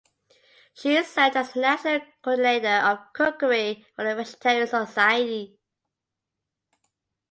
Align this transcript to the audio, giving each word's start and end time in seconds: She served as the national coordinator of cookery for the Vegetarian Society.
She 0.73 1.03
served 1.03 1.37
as 1.37 1.53
the 1.53 1.59
national 1.61 1.99
coordinator 2.23 2.83
of 2.87 3.13
cookery 3.13 3.85
for 3.95 4.03
the 4.03 4.15
Vegetarian 4.15 4.65
Society. 4.65 5.59